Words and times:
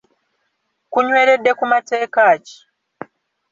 Kunyweredde 0.91 1.51
ku 1.59 1.65
mateeka 1.71 2.21
ki? 2.45 2.57